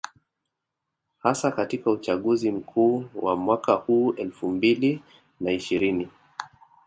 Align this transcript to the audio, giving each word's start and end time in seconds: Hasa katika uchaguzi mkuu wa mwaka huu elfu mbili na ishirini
Hasa 1.23 1.51
katika 1.51 1.91
uchaguzi 1.91 2.51
mkuu 2.51 3.05
wa 3.15 3.35
mwaka 3.35 3.73
huu 3.73 4.13
elfu 4.13 4.47
mbili 4.49 5.01
na 5.41 5.51
ishirini 5.51 6.07